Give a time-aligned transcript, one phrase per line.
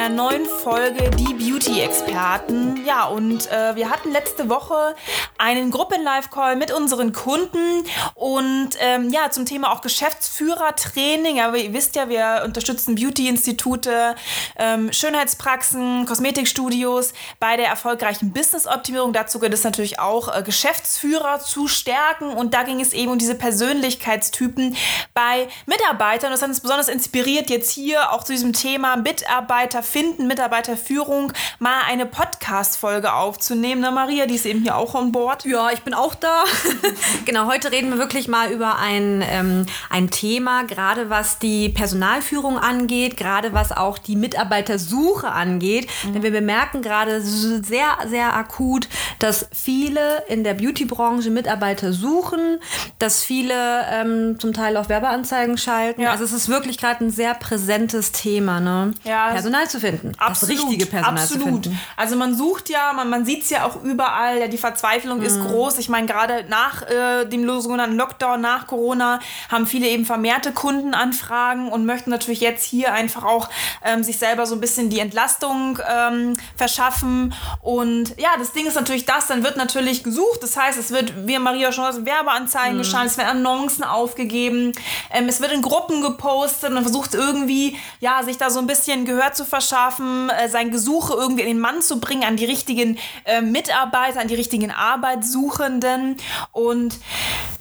[0.00, 2.86] Einer neuen Folge Die Beauty-Experten.
[2.86, 4.94] Ja, und äh, wir hatten letzte Woche
[5.40, 11.40] einen Gruppen-Live-Call mit unseren Kunden und ähm, ja, zum Thema auch Geschäftsführertraining.
[11.40, 14.14] Aber ihr wisst ja, wir unterstützen Beauty-Institute,
[14.56, 19.14] ähm, Schönheitspraxen, Kosmetikstudios bei der erfolgreichen Business-Optimierung.
[19.14, 22.28] Dazu gehört es natürlich auch, äh, Geschäftsführer zu stärken.
[22.34, 24.76] Und da ging es eben um diese Persönlichkeitstypen
[25.14, 26.32] bei Mitarbeitern.
[26.32, 31.80] Das hat uns besonders inspiriert, jetzt hier auch zu diesem Thema Mitarbeiter finden, Mitarbeiterführung, mal
[31.88, 33.80] eine Podcast-Folge aufzunehmen.
[33.80, 35.29] Na, Maria, die ist eben hier auch on board.
[35.30, 35.44] Wort.
[35.44, 36.44] Ja, ich bin auch da.
[37.24, 42.58] genau, heute reden wir wirklich mal über ein, ähm, ein Thema, gerade was die Personalführung
[42.58, 45.88] angeht, gerade was auch die Mitarbeitersuche angeht.
[46.04, 46.12] Mhm.
[46.14, 48.88] Denn wir bemerken gerade sehr, sehr akut,
[49.20, 52.58] dass viele in der Beauty-Branche Mitarbeiter suchen,
[52.98, 56.02] dass viele ähm, zum Teil auch Werbeanzeigen schalten.
[56.02, 56.10] Ja.
[56.10, 58.94] Also es ist wirklich gerade ein sehr präsentes Thema, ne?
[59.04, 60.12] Ja, Personal zu finden.
[60.18, 61.44] Absolut, das richtige Personal absolut.
[61.44, 61.80] zu finden.
[61.96, 65.36] Also man sucht ja, man, man sieht es ja auch überall, die Verzweiflung Veränderung ist
[65.36, 65.48] mhm.
[65.48, 65.78] groß.
[65.78, 71.68] Ich meine, gerade nach äh, dem sogenannten Lockdown, nach Corona, haben viele eben vermehrte Kundenanfragen
[71.68, 73.48] und möchten natürlich jetzt hier einfach auch
[73.84, 77.34] ähm, sich selber so ein bisschen die Entlastung ähm, verschaffen.
[77.60, 80.42] Und ja, das Ding ist natürlich das, dann wird natürlich gesucht.
[80.42, 82.82] Das heißt, es wird, wie Maria schon gesagt Werbeanzeigen mhm.
[82.82, 84.72] geschaltet, es werden Annoncen aufgegeben,
[85.12, 88.66] ähm, es wird in Gruppen gepostet und man versucht irgendwie, ja, sich da so ein
[88.66, 92.44] bisschen Gehör zu verschaffen, äh, sein Gesuche irgendwie in den Mann zu bringen, an die
[92.44, 95.09] richtigen äh, Mitarbeiter, an die richtigen Arbeiter.
[95.10, 96.16] Arbeitssuchenden
[96.52, 96.98] und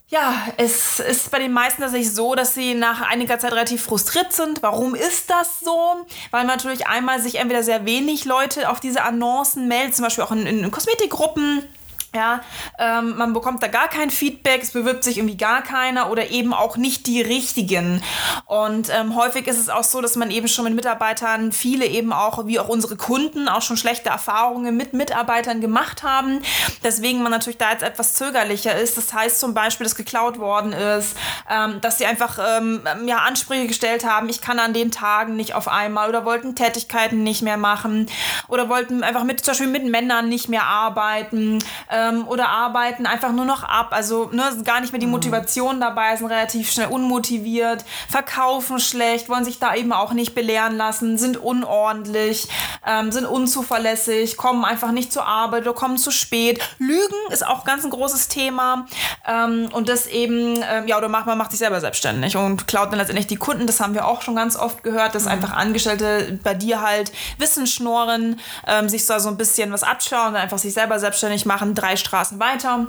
[0.08, 4.34] ja, es ist bei den meisten tatsächlich so, dass sie nach einiger Zeit relativ frustriert
[4.34, 4.64] sind.
[4.64, 6.04] Warum ist das so?
[6.32, 10.32] Weil natürlich einmal sich entweder sehr wenig Leute auf diese Annoncen melden, zum Beispiel auch
[10.32, 11.64] in, in Kosmetikgruppen
[12.16, 12.42] ja,
[12.80, 16.54] ähm, man bekommt da gar kein Feedback, es bewirbt sich irgendwie gar keiner oder eben
[16.54, 18.02] auch nicht die richtigen.
[18.46, 22.12] Und ähm, häufig ist es auch so, dass man eben schon mit Mitarbeitern, viele eben
[22.12, 26.42] auch, wie auch unsere Kunden, auch schon schlechte Erfahrungen mit Mitarbeitern gemacht haben.
[26.84, 28.98] Deswegen man natürlich da jetzt etwas zögerlicher ist.
[28.98, 31.16] Das heißt zum Beispiel, dass geklaut worden ist,
[31.50, 35.54] ähm, dass sie einfach ähm, ja, Ansprüche gestellt haben, ich kann an den Tagen nicht
[35.54, 38.08] auf einmal oder wollten Tätigkeiten nicht mehr machen
[38.48, 41.60] oder wollten einfach mit, zum Beispiel mit Männern nicht mehr arbeiten
[42.00, 43.90] ähm, oder arbeiten einfach nur noch ab.
[43.92, 45.14] Also ne, gar nicht mehr die mhm.
[45.14, 50.78] Motivation dabei, sind relativ schnell unmotiviert, verkaufen schlecht, wollen sich da eben auch nicht belehren
[50.78, 52.48] lassen, sind unordentlich,
[52.86, 56.60] ähm, sind unzuverlässig, kommen einfach nicht zur Arbeit oder kommen zu spät.
[56.78, 58.86] Lügen ist auch ganz ein großes Thema.
[59.28, 62.92] Ähm, und das eben, ähm, ja, oder macht, man macht sich selber selbstständig und klaut
[62.92, 63.68] dann letztendlich die Kunden.
[63.68, 65.32] Das haben wir auch schon ganz oft gehört, dass mhm.
[65.32, 70.30] einfach Angestellte bei dir halt Wissen schnorren, ähm, sich so, so ein bisschen was abschauen
[70.30, 72.88] und einfach sich selber selbstständig machen, drei drei Straßen weiter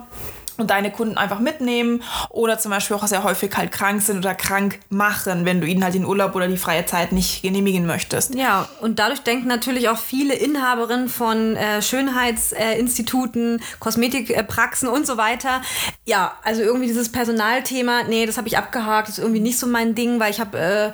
[0.61, 4.35] und deine Kunden einfach mitnehmen oder zum Beispiel auch sehr häufig halt krank sind oder
[4.35, 8.35] krank machen, wenn du ihnen halt den Urlaub oder die freie Zeit nicht genehmigen möchtest.
[8.35, 15.17] Ja, und dadurch denken natürlich auch viele Inhaberinnen von äh, Schönheitsinstituten, äh, Kosmetikpraxen und so
[15.17, 15.63] weiter,
[16.05, 19.95] ja, also irgendwie dieses Personalthema, nee, das habe ich abgehakt, ist irgendwie nicht so mein
[19.95, 20.93] Ding, weil ich habe äh,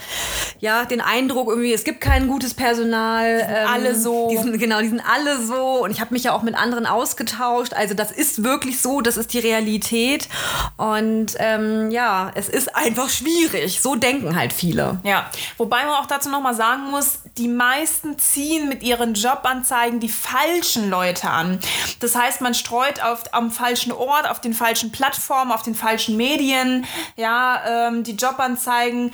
[0.61, 3.39] ja den Eindruck irgendwie, es gibt kein gutes Personal.
[3.39, 4.28] Die sind ähm, alle so.
[4.31, 6.87] Die sind, genau, die sind alle so und ich habe mich ja auch mit anderen
[6.87, 10.28] ausgetauscht, also das ist wirklich so, das ist die Realität.
[10.77, 13.81] Und ähm, ja, es ist einfach schwierig.
[13.81, 15.00] So denken halt viele.
[15.03, 20.09] Ja, wobei man auch dazu nochmal sagen muss, die meisten ziehen mit ihren Jobanzeigen die
[20.09, 21.59] falschen Leute an.
[22.00, 26.17] Das heißt, man streut auf, am falschen Ort, auf den falschen Plattformen, auf den falschen
[26.17, 26.87] Medien.
[27.17, 29.12] Ja, ähm, die Jobanzeigen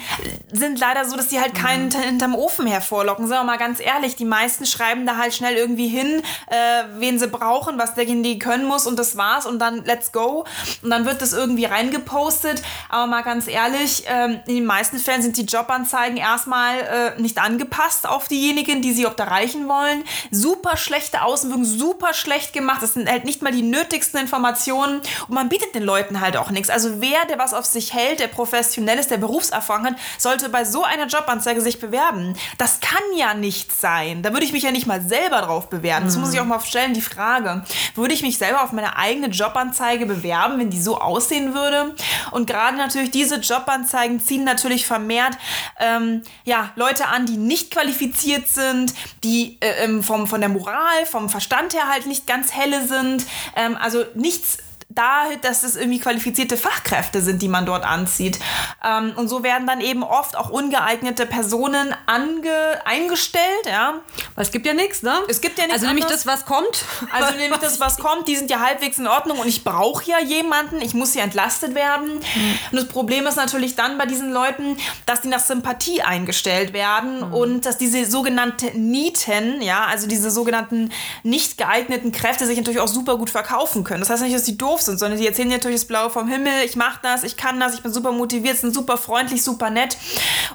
[0.52, 2.02] sind leider so, dass die halt keinen mhm.
[2.02, 3.26] hinterm Ofen hervorlocken.
[3.26, 7.18] Sagen wir mal ganz ehrlich, die meisten schreiben da halt schnell irgendwie hin, äh, wen
[7.18, 10.44] sie brauchen, was derjenige können muss und das war's und dann let's go
[10.82, 12.62] und dann wird das irgendwie reingepostet.
[12.88, 16.78] Aber mal ganz ehrlich, ähm, in den meisten Fällen sind die Jobanzeigen erstmal
[17.16, 20.04] äh, nicht angepasst auf diejenigen, die sie überhaupt erreichen wollen.
[20.30, 22.82] Super schlechte Außenwirkung, super schlecht gemacht.
[22.82, 26.50] Das sind halt nicht mal die nötigsten Informationen und man bietet den Leuten halt auch
[26.50, 26.68] nichts.
[26.68, 30.64] Also wer, der was auf sich hält, der professionell ist, der Berufserfahrung hat, sollte bei
[30.64, 32.36] so einer Job Jobanzeige sich bewerben.
[32.58, 34.22] Das kann ja nicht sein.
[34.22, 36.06] Da würde ich mich ja nicht mal selber drauf bewerben.
[36.06, 37.64] Das muss ich auch mal stellen, die Frage.
[37.94, 41.94] Würde ich mich selber auf meine eigene Jobanzeige bewerben, wenn die so aussehen würde?
[42.32, 45.38] Und gerade natürlich diese Jobanzeigen ziehen natürlich vermehrt
[45.78, 51.06] ähm, ja, Leute an, die nicht qualifiziert sind, die äh, ähm, vom, von der Moral,
[51.06, 53.24] vom Verstand her halt nicht ganz helle sind.
[53.56, 54.58] Ähm, also nichts
[54.94, 58.38] da, dass es irgendwie qualifizierte Fachkräfte sind, die man dort anzieht.
[58.84, 62.52] Ähm, und so werden dann eben oft auch ungeeignete Personen ange
[62.84, 64.00] eingestellt, ja.
[64.34, 65.14] Weil es gibt ja nichts, ne?
[65.28, 65.82] Es gibt ja nichts.
[65.82, 66.84] Also nämlich das, was kommt.
[67.12, 70.18] Also nämlich das, was kommt, die sind ja halbwegs in Ordnung und ich brauche ja
[70.20, 72.14] jemanden, ich muss ja entlastet werden.
[72.14, 72.58] Mhm.
[72.70, 77.28] Und das Problem ist natürlich dann bei diesen Leuten, dass die nach Sympathie eingestellt werden
[77.28, 77.34] mhm.
[77.34, 80.90] und dass diese sogenannten Nieten, ja, also diese sogenannten
[81.22, 84.00] nicht geeigneten Kräfte sich natürlich auch super gut verkaufen können.
[84.00, 86.28] Das heißt nicht, dass die doof sind, sondern die erzählen dir natürlich das Blaue vom
[86.28, 89.70] Himmel, ich mache das, ich kann das, ich bin super motiviert, sind super freundlich, super
[89.70, 89.96] nett.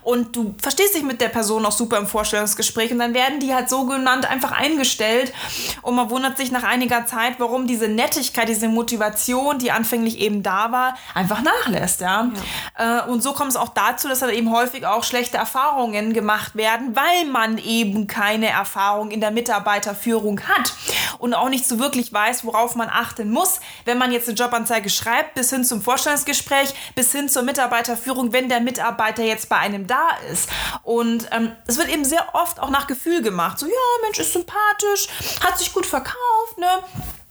[0.04, 2.92] Und du verstehst dich mit der Person auch super im Vorstellungsgespräch.
[2.92, 5.34] Und dann werden die halt so genannt einfach eingestellt.
[5.82, 10.44] Und man wundert sich nach einiger Zeit, warum diese Nettigkeit, diese Motivation, die anfänglich eben
[10.44, 12.30] da war, einfach nachlässt, ja.
[12.78, 13.04] ja.
[13.06, 16.56] Äh, und so kommt es auch dazu, dass dann eben häufig auch schlechte Erfahrungen gemacht
[16.56, 20.74] werden, weil man eben keine Erfahrung in der Mitarbeiterführung hat
[21.20, 24.90] und auch nicht so wirklich weiß, worauf man achten muss, wenn man jetzt eine Jobanzeige
[24.90, 29.88] schreibt, bis hin zum Vorstellungsgespräch, bis hin zur Mitarbeiterführung, wenn der Mitarbeiter jetzt bei einem
[29.88, 30.50] da ist.
[30.84, 33.60] Und ähm, es wird eben sehr oft auch nach Gefühl gemacht.
[33.60, 33.74] So, ja,
[34.04, 35.08] Mensch, ist sympathisch,
[35.42, 36.84] hat sich gut verkauft, ne?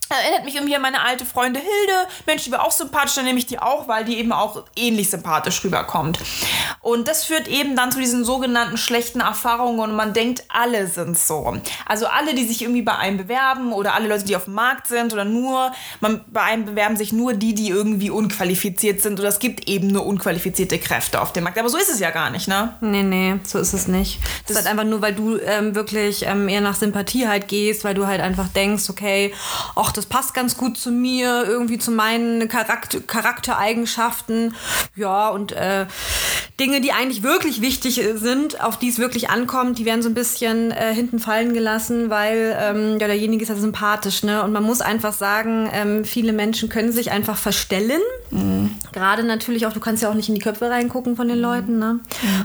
[0.08, 2.08] Erinnert mich irgendwie an meine alte Freundin Hilde.
[2.26, 5.10] Mensch, die war auch sympathisch, dann nehme ich die auch, weil die eben auch ähnlich
[5.10, 6.20] sympathisch rüberkommt.
[6.80, 11.18] Und das führt eben dann zu diesen sogenannten schlechten Erfahrungen und man denkt, alle sind
[11.18, 11.56] so.
[11.86, 14.86] Also alle, die sich irgendwie bei einem bewerben oder alle Leute, die auf dem Markt
[14.86, 19.28] sind oder nur, man, bei einem bewerben sich nur die, die irgendwie unqualifiziert sind oder
[19.28, 21.58] es gibt eben nur unqualifizierte Kräfte auf dem Markt.
[21.58, 22.76] Aber so ist es ja gar nicht, ne?
[22.80, 24.20] Nee, nee, so ist es nicht.
[24.22, 27.48] Das, das ist halt einfach nur, weil du ähm, wirklich ähm, eher nach Sympathie halt
[27.48, 29.34] gehst, weil du halt einfach denkst, okay,
[29.74, 34.54] ach, das passt ganz gut zu mir, irgendwie zu meinen Charakter Charaktereigenschaften.
[34.94, 35.86] Ja, und äh,
[36.58, 40.14] Dinge, die eigentlich wirklich wichtig sind, auf die es wirklich ankommt, die werden so ein
[40.14, 44.22] bisschen äh, hinten fallen gelassen, weil ähm, ja, derjenige ist ja sympathisch.
[44.22, 44.42] Ne?
[44.42, 48.00] Und man muss einfach sagen, ähm, viele Menschen können sich einfach verstellen.
[48.30, 48.70] Mhm.
[48.96, 51.42] Gerade natürlich auch, du kannst ja auch nicht in die Köpfe reingucken von den mhm.
[51.42, 51.78] Leuten.
[51.78, 52.00] Ne?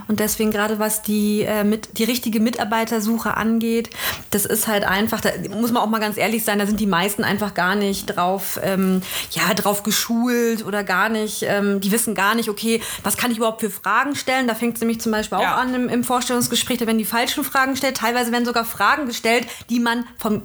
[0.07, 3.89] Und deswegen gerade was die, äh, mit, die richtige Mitarbeitersuche angeht,
[4.29, 6.87] das ist halt einfach, da muss man auch mal ganz ehrlich sein, da sind die
[6.87, 9.01] meisten einfach einfach gar nicht drauf, ähm,
[9.31, 13.37] ja, drauf geschult oder gar nicht, ähm, die wissen gar nicht, okay, was kann ich
[13.37, 14.47] überhaupt für Fragen stellen?
[14.47, 15.55] Da fängt es nämlich zum Beispiel ja.
[15.55, 17.97] auch an im, im Vorstellungsgespräch, da werden die falschen Fragen gestellt.
[17.97, 20.43] Teilweise werden sogar Fragen gestellt, die man vom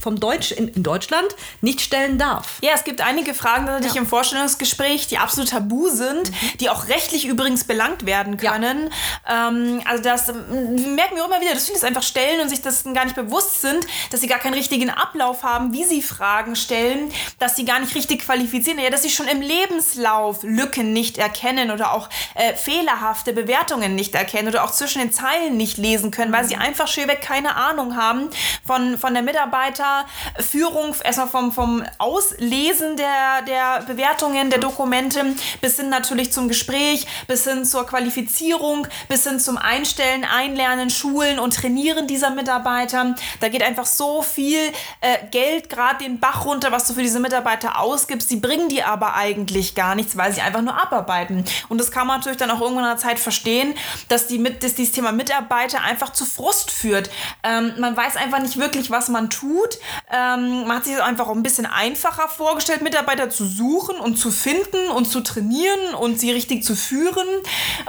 [0.00, 1.26] vom Deutsch in, in, Deutschland
[1.60, 2.58] nicht stellen darf.
[2.60, 4.00] Ja, es gibt einige Fragen natürlich ja.
[4.00, 6.58] im Vorstellungsgespräch, die absolut tabu sind, mhm.
[6.60, 8.90] die auch rechtlich übrigens belangt werden können.
[9.26, 9.48] Ja.
[9.48, 12.84] Ähm, also das merken wir immer wieder, dass viele es einfach stellen und sich das
[12.84, 17.10] gar nicht bewusst sind, dass sie gar keinen richtigen Ablauf haben, wie sie Fragen stellen,
[17.38, 21.70] dass sie gar nicht richtig qualifizieren, ja, dass sie schon im Lebenslauf Lücken nicht erkennen
[21.70, 26.32] oder auch äh, fehlerhafte Bewertungen nicht erkennen oder auch zwischen den Zeilen nicht lesen können,
[26.32, 26.62] weil sie mhm.
[26.62, 28.30] einfach schwerweg keine Ahnung haben
[28.66, 29.22] von, von der
[29.70, 36.48] Mitarbeiter Mitarbeiterführung, erstmal vom, vom Auslesen der, der Bewertungen, der Dokumente, bis hin natürlich zum
[36.48, 43.14] Gespräch, bis hin zur Qualifizierung, bis hin zum Einstellen, Einlernen, Schulen und Trainieren dieser Mitarbeiter.
[43.40, 44.58] Da geht einfach so viel
[45.00, 48.28] äh, Geld gerade den Bach runter, was du für diese Mitarbeiter ausgibst.
[48.28, 51.44] Sie bringen dir aber eigentlich gar nichts, weil sie einfach nur abarbeiten.
[51.68, 53.74] Und das kann man natürlich dann auch irgendwann in der Zeit verstehen,
[54.08, 57.10] dass, die, dass dieses Thema Mitarbeiter einfach zu Frust führt.
[57.42, 59.78] Ähm, man weiß einfach nicht wirklich, was man tut gut.
[60.12, 64.30] Ähm, man hat sich einfach auch ein bisschen einfacher vorgestellt, Mitarbeiter zu suchen und zu
[64.30, 67.26] finden und zu trainieren und sie richtig zu führen.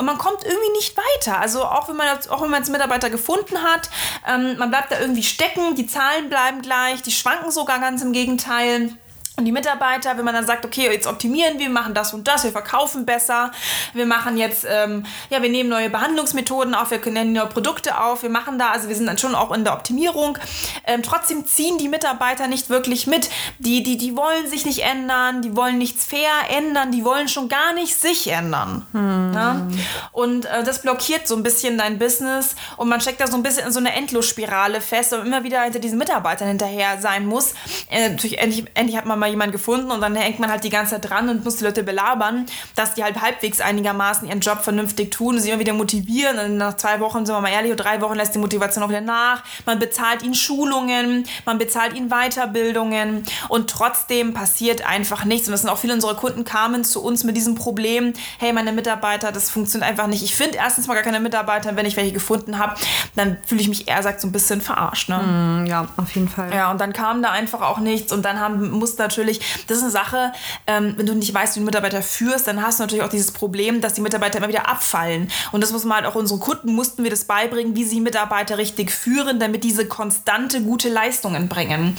[0.02, 1.40] man kommt irgendwie nicht weiter.
[1.40, 3.90] Also auch wenn man, auch wenn man jetzt Mitarbeiter gefunden hat,
[4.28, 8.14] ähm, man bleibt da irgendwie stecken, die Zahlen bleiben gleich, die schwanken sogar ganz im
[8.14, 8.94] Gegenteil.
[9.42, 12.44] Und die Mitarbeiter, wenn man dann sagt, okay, jetzt optimieren wir, machen das und das,
[12.44, 13.52] wir verkaufen besser,
[13.96, 18.22] wir machen jetzt, ähm, ja, wir nehmen neue Behandlungsmethoden auf, wir nennen neue Produkte auf,
[18.22, 20.38] wir machen da, also wir sind dann schon auch in der Optimierung.
[20.86, 23.32] Ähm, trotzdem ziehen die Mitarbeiter nicht wirklich mit.
[23.58, 27.50] Die, die, die wollen sich nicht ändern, die wollen nichts fair ändern, die wollen schon
[27.50, 28.86] gar nicht sich ändern.
[28.92, 29.32] Hm.
[29.34, 29.68] Ja?
[30.12, 33.42] Und äh, das blockiert so ein bisschen dein Business und man steckt da so ein
[33.42, 37.56] bisschen in so eine Endlosspirale fest und immer wieder hinter diesen Mitarbeitern hinterher sein muss.
[37.90, 40.70] Äh, natürlich, endlich, endlich hat man mal jemand gefunden und dann hängt man halt die
[40.70, 42.46] ganze Zeit dran und muss die Leute belabern,
[42.76, 46.38] dass die halt halbwegs einigermaßen ihren Job vernünftig tun und sich immer wieder motivieren.
[46.40, 48.90] Und nach zwei Wochen, sind wir mal ehrlich, oder drei Wochen lässt die Motivation auch
[48.90, 49.44] wieder nach.
[49.66, 55.48] Man bezahlt ihnen Schulungen, man bezahlt ihnen Weiterbildungen und trotzdem passiert einfach nichts.
[55.48, 58.72] Und das sind auch viele unserer Kunden kamen zu uns mit diesem Problem, hey, meine
[58.72, 60.24] Mitarbeiter, das funktioniert einfach nicht.
[60.24, 62.76] Ich finde erstens mal gar keine Mitarbeiter, wenn ich welche gefunden habe,
[63.16, 65.10] dann fühle ich mich eher, sagt so ein bisschen verarscht.
[65.10, 65.18] Ne?
[65.18, 66.54] Mm, ja, auf jeden Fall.
[66.54, 69.84] Ja, und dann kam da einfach auch nichts und dann haben, muss natürlich, das ist
[69.84, 70.34] eine Sache,
[70.68, 73.32] ähm, wenn du nicht weißt, wie du Mitarbeiter führst, dann hast du natürlich auch dieses
[73.32, 75.32] Problem, dass die Mitarbeiter immer wieder abfallen.
[75.52, 78.58] Und das muss man halt auch unseren Kunden, mussten wir das beibringen, wie sie Mitarbeiter
[78.58, 81.98] richtig führen, damit diese konstante gute Leistungen bringen.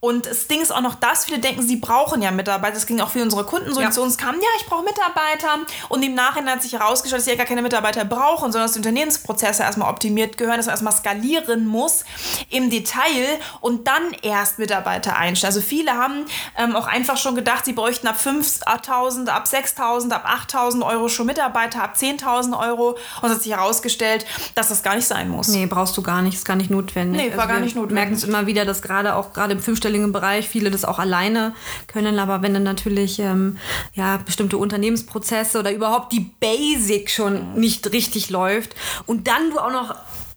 [0.00, 2.74] Und das Ding ist auch noch das, viele denken, sie brauchen ja Mitarbeiter.
[2.74, 3.88] Das ging auch für unsere Kunden so, ja.
[3.88, 5.66] die zu uns kamen, ja, ich brauche Mitarbeiter.
[5.88, 8.72] Und im Nachhinein hat sich herausgestellt, dass sie ja gar keine Mitarbeiter brauchen, sondern dass
[8.72, 12.04] die Unternehmensprozesse erstmal optimiert gehören, dass man erstmal skalieren muss
[12.50, 15.52] im Detail und dann erst Mitarbeiter einstellen.
[15.52, 16.26] Also viele haben
[16.56, 21.26] ähm, auch einfach schon gedacht, sie bräuchten ab 5.000, ab 6.000, ab 8.000 Euro schon
[21.26, 22.90] Mitarbeiter, ab 10.000 Euro.
[23.22, 25.48] Und es hat sich herausgestellt, dass das gar nicht sein muss.
[25.48, 27.22] Nee, brauchst du gar nicht, ist gar nicht notwendig.
[27.22, 27.90] Nee, war also gar nicht notwendig.
[27.90, 30.98] Wir merken es immer wieder, dass gerade auch gerade im fünfstelligen Bereich viele das auch
[30.98, 31.54] alleine
[31.86, 33.58] können, aber wenn dann natürlich ähm,
[33.94, 38.74] ja, bestimmte Unternehmensprozesse oder überhaupt die Basic schon nicht richtig läuft
[39.06, 39.94] und dann du auch noch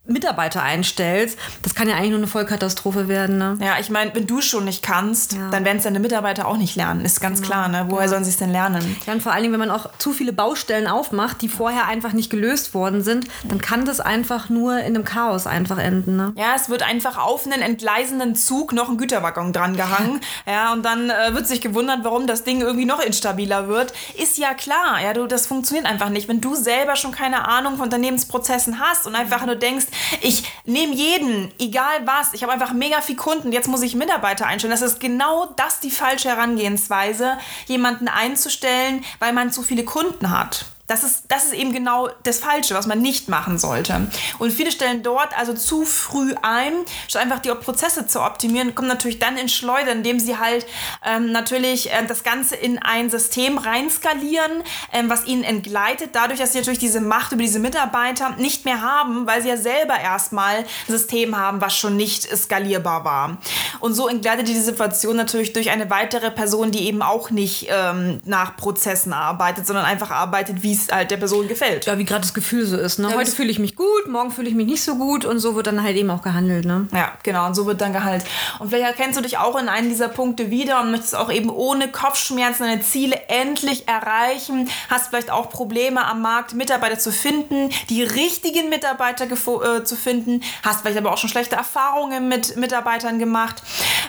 [0.10, 3.38] Mitarbeiter einstellst, das kann ja eigentlich nur eine Vollkatastrophe werden.
[3.38, 3.58] Ne?
[3.62, 5.50] Ja, ich meine, wenn du schon nicht kannst, ja.
[5.50, 7.54] dann werden es deine Mitarbeiter auch nicht lernen, ist ganz genau.
[7.54, 7.68] klar.
[7.68, 7.86] Ne?
[7.90, 8.10] Woher ja.
[8.10, 8.98] sollen sie es denn lernen?
[9.06, 12.14] Ja, und vor allen Dingen, wenn man auch zu viele Baustellen aufmacht, die vorher einfach
[12.14, 16.16] nicht gelöst worden sind, dann kann das einfach nur in einem Chaos einfach enden.
[16.16, 16.34] Ne?
[16.36, 20.22] Ja, es wird einfach auf einen entgleisenden Zug noch ein Güterwaggon dran gehangen.
[20.48, 23.94] ja, und dann äh, wird sich gewundert, warum das Ding irgendwie noch instabiler wird.
[24.18, 26.28] Ist ja klar, ja, du, das funktioniert einfach nicht.
[26.28, 29.86] Wenn du selber schon keine Ahnung von Unternehmensprozessen hast und einfach nur denkst,
[30.22, 32.34] ich nehme jeden, egal was.
[32.34, 33.52] Ich habe einfach mega viel Kunden.
[33.52, 34.72] Jetzt muss ich Mitarbeiter einstellen.
[34.72, 40.66] Das ist genau das die falsche Herangehensweise, jemanden einzustellen, weil man zu viele Kunden hat.
[40.90, 44.08] Das ist, das ist eben genau das Falsche, was man nicht machen sollte.
[44.40, 46.74] Und viele stellen dort also zu früh ein,
[47.08, 50.66] statt einfach die Prozesse zu optimieren, kommen natürlich dann in Schleudern, indem sie halt
[51.06, 56.54] ähm, natürlich äh, das Ganze in ein System reinskalieren, ähm, was ihnen entgleitet, dadurch, dass
[56.54, 60.58] sie natürlich diese Macht über diese Mitarbeiter nicht mehr haben, weil sie ja selber erstmal
[60.58, 63.38] ein System haben, was schon nicht skalierbar war.
[63.80, 68.22] Und so entgleitet die Situation natürlich durch eine weitere Person, die eben auch nicht ähm,
[68.26, 71.86] nach Prozessen arbeitet, sondern einfach arbeitet, wie es halt der Person gefällt.
[71.86, 73.00] Ja, wie gerade das Gefühl so ist.
[73.00, 73.10] Ne?
[73.10, 75.56] Ja, Heute fühle ich mich gut, morgen fühle ich mich nicht so gut und so
[75.56, 76.66] wird dann halt eben auch gehandelt.
[76.66, 76.88] Ne?
[76.94, 78.24] Ja, genau, und so wird dann gehandelt.
[78.60, 81.50] Und vielleicht erkennst du dich auch in einem dieser Punkte wieder und möchtest auch eben
[81.50, 84.70] ohne Kopfschmerzen deine Ziele endlich erreichen.
[84.90, 90.42] Hast vielleicht auch Probleme am Markt, Mitarbeiter zu finden, die richtigen Mitarbeiter äh, zu finden.
[90.64, 93.62] Hast vielleicht aber auch schon schlechte Erfahrungen mit Mitarbeitern gemacht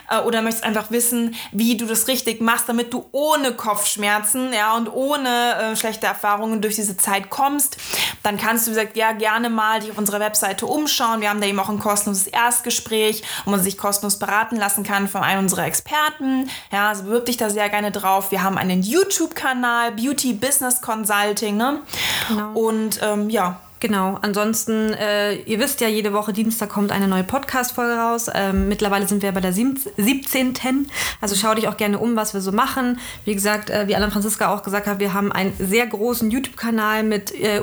[0.09, 4.75] äh, oder möchtest einfach wissen, wie du das richtig machst, damit du ohne Kopfschmerzen ja,
[4.75, 7.77] und ohne äh, schlechte Erfahrungen durch diese Zeit kommst,
[8.23, 11.21] dann kannst du, wie gesagt, ja, gerne mal dich auf unserer Webseite umschauen.
[11.21, 15.07] Wir haben da eben auch ein kostenloses Erstgespräch, wo man sich kostenlos beraten lassen kann
[15.07, 16.49] von einem unserer Experten.
[16.71, 18.31] Ja, also bewirb dich da sehr gerne drauf.
[18.31, 21.57] Wir haben einen YouTube-Kanal, Beauty Business Consulting.
[21.57, 21.81] Ne?
[22.27, 22.53] Genau.
[22.53, 27.23] Und ähm, ja, Genau, ansonsten, äh, ihr wisst ja, jede Woche Dienstag kommt eine neue
[27.23, 28.27] Podcast-Folge raus.
[28.31, 30.87] Ähm, mittlerweile sind wir bei der 17.
[31.19, 32.99] Also schau dich auch gerne um, was wir so machen.
[33.25, 37.01] Wie gesagt, äh, wie Alan Franziska auch gesagt hat, wir haben einen sehr großen YouTube-Kanal
[37.01, 37.59] mit äh,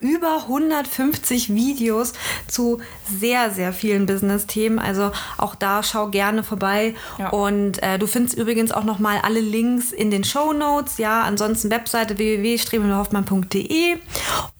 [0.00, 2.12] über 150 Videos
[2.46, 4.78] zu sehr, sehr vielen Business-Themen.
[4.78, 6.94] Also auch da schau gerne vorbei.
[7.18, 7.30] Ja.
[7.30, 10.98] Und äh, du findest übrigens auch nochmal alle Links in den Show Notes.
[10.98, 13.96] Ja, ansonsten Webseite www.strebenhoffmann.de.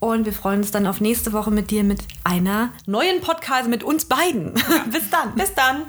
[0.01, 3.85] Und wir freuen uns dann auf nächste Woche mit dir mit einer neuen Podcast mit
[3.85, 4.55] uns beiden.
[4.57, 4.85] Ja.
[4.91, 5.35] Bis dann.
[5.37, 5.83] Bis dann.